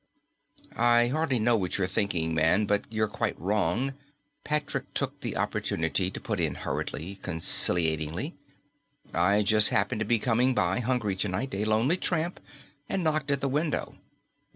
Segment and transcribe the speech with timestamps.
[0.75, 3.93] _""I hardly know what you're thinking, man, but you're quite wrong,"
[4.43, 8.33] Patrick took the opportunity to put in hurriedly, conciliatingly.
[9.13, 12.39] "I just happened to be coming by hungry tonight, a lonely tramp,
[12.89, 13.95] and knocked at the window.